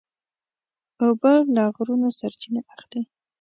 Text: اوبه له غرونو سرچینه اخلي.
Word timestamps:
اوبه 1.03 1.33
له 1.55 1.63
غرونو 1.75 2.07
سرچینه 2.19 2.61
اخلي. 2.73 3.01